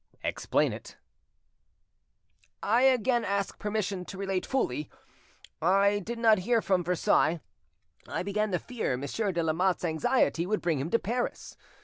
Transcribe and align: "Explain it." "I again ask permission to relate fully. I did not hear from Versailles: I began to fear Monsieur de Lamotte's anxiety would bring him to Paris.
"Explain 0.23 0.73
it." 0.73 0.97
"I 2.63 2.81
again 2.81 3.23
ask 3.23 3.59
permission 3.59 4.03
to 4.05 4.17
relate 4.17 4.47
fully. 4.47 4.89
I 5.61 5.99
did 5.99 6.17
not 6.17 6.39
hear 6.39 6.59
from 6.59 6.83
Versailles: 6.83 7.39
I 8.07 8.23
began 8.23 8.51
to 8.51 8.57
fear 8.57 8.97
Monsieur 8.97 9.31
de 9.31 9.43
Lamotte's 9.43 9.85
anxiety 9.85 10.47
would 10.47 10.61
bring 10.63 10.79
him 10.79 10.89
to 10.89 10.97
Paris. 10.97 11.55